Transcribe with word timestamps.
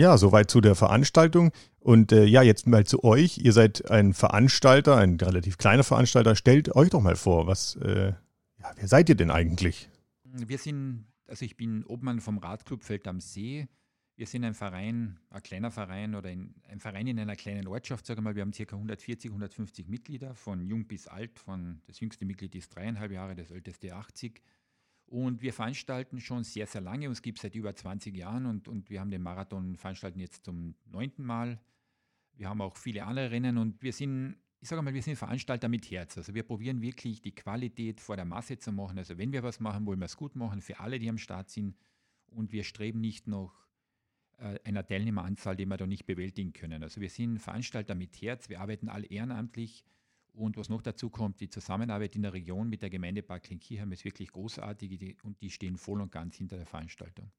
Ja, 0.00 0.16
soweit 0.16 0.50
zu 0.50 0.62
der 0.62 0.76
Veranstaltung. 0.76 1.52
Und 1.78 2.10
äh, 2.10 2.24
ja, 2.24 2.40
jetzt 2.40 2.66
mal 2.66 2.86
zu 2.86 3.04
euch. 3.04 3.36
Ihr 3.36 3.52
seid 3.52 3.90
ein 3.90 4.14
Veranstalter, 4.14 4.96
ein 4.96 5.16
relativ 5.20 5.58
kleiner 5.58 5.84
Veranstalter. 5.84 6.36
Stellt 6.36 6.74
euch 6.74 6.88
doch 6.88 7.02
mal 7.02 7.16
vor, 7.16 7.46
was, 7.46 7.76
äh, 7.76 8.14
ja, 8.60 8.72
wer 8.76 8.88
seid 8.88 9.10
ihr 9.10 9.14
denn 9.14 9.30
eigentlich? 9.30 9.90
Wir 10.24 10.56
sind, 10.56 11.04
also 11.26 11.44
ich 11.44 11.58
bin 11.58 11.84
Obmann 11.84 12.20
vom 12.20 12.38
Radclub 12.38 12.82
Feld 12.82 13.06
am 13.06 13.20
See. 13.20 13.68
Wir 14.16 14.26
sind 14.26 14.42
ein 14.44 14.54
Verein, 14.54 15.20
ein 15.28 15.42
kleiner 15.42 15.70
Verein 15.70 16.14
oder 16.14 16.30
ein, 16.30 16.54
ein 16.66 16.80
Verein 16.80 17.06
in 17.06 17.18
einer 17.18 17.36
kleinen 17.36 17.68
Ortschaft, 17.68 18.06
sage 18.06 18.22
mal. 18.22 18.34
Wir 18.34 18.40
haben 18.40 18.52
ca. 18.52 18.74
140, 18.74 19.30
150 19.30 19.86
Mitglieder, 19.86 20.34
von 20.34 20.64
jung 20.64 20.86
bis 20.86 21.08
alt. 21.08 21.38
Von 21.38 21.82
das 21.86 22.00
jüngste 22.00 22.24
Mitglied 22.24 22.54
ist 22.54 22.74
dreieinhalb 22.74 23.12
Jahre, 23.12 23.34
das 23.34 23.50
älteste 23.50 23.94
80. 23.94 24.40
Und 25.10 25.42
wir 25.42 25.52
veranstalten 25.52 26.20
schon 26.20 26.44
sehr, 26.44 26.68
sehr 26.68 26.80
lange. 26.80 27.08
Uns 27.08 27.20
gibt 27.20 27.38
es 27.38 27.42
seit 27.42 27.56
über 27.56 27.74
20 27.74 28.16
Jahren 28.16 28.46
und, 28.46 28.68
und 28.68 28.90
wir 28.90 29.00
haben 29.00 29.10
den 29.10 29.22
Marathon 29.22 29.76
veranstalten 29.76 30.20
jetzt 30.20 30.44
zum 30.44 30.76
neunten 30.86 31.24
Mal. 31.24 31.60
Wir 32.36 32.48
haben 32.48 32.60
auch 32.60 32.76
viele 32.76 33.04
andere 33.04 33.32
Rennen 33.32 33.58
und 33.58 33.82
wir 33.82 33.92
sind, 33.92 34.36
ich 34.60 34.68
sage 34.68 34.82
mal, 34.82 34.94
wir 34.94 35.02
sind 35.02 35.16
Veranstalter 35.16 35.68
mit 35.68 35.90
Herz. 35.90 36.16
Also 36.16 36.32
wir 36.32 36.44
probieren 36.44 36.80
wirklich 36.80 37.20
die 37.20 37.34
Qualität 37.34 38.00
vor 38.00 38.14
der 38.14 38.24
Masse 38.24 38.56
zu 38.58 38.70
machen. 38.70 38.98
Also 38.98 39.18
wenn 39.18 39.32
wir 39.32 39.42
was 39.42 39.58
machen, 39.58 39.84
wollen 39.84 39.98
wir 39.98 40.04
es 40.04 40.16
gut 40.16 40.36
machen 40.36 40.62
für 40.62 40.78
alle, 40.78 41.00
die 41.00 41.08
am 41.08 41.18
Start 41.18 41.50
sind. 41.50 41.74
Und 42.28 42.52
wir 42.52 42.62
streben 42.62 43.00
nicht 43.00 43.26
noch 43.26 43.66
äh, 44.38 44.60
einer 44.62 44.86
Teilnehmeranzahl, 44.86 45.56
die 45.56 45.66
wir 45.66 45.76
da 45.76 45.88
nicht 45.88 46.06
bewältigen 46.06 46.52
können. 46.52 46.84
Also 46.84 47.00
wir 47.00 47.10
sind 47.10 47.40
Veranstalter 47.40 47.96
mit 47.96 48.22
Herz, 48.22 48.48
wir 48.48 48.60
arbeiten 48.60 48.88
alle 48.88 49.08
ehrenamtlich 49.08 49.84
und 50.34 50.56
was 50.56 50.68
noch 50.68 50.82
dazu 50.82 51.10
kommt, 51.10 51.40
die 51.40 51.48
Zusammenarbeit 51.48 52.16
in 52.16 52.22
der 52.22 52.32
Region 52.32 52.68
mit 52.68 52.82
der 52.82 52.90
Gemeinde 52.90 53.22
Bad 53.22 53.42
Klinkirchheim 53.42 53.92
ist 53.92 54.04
wirklich 54.04 54.30
großartig 54.30 55.16
und 55.22 55.40
die 55.42 55.50
stehen 55.50 55.76
voll 55.76 56.00
und 56.00 56.12
ganz 56.12 56.36
hinter 56.36 56.56
der 56.56 56.66
Veranstaltung. 56.66 57.30